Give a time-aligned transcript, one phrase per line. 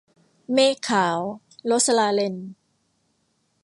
[0.53, 1.17] เมฆขาว-
[1.65, 2.35] โรสลาเรน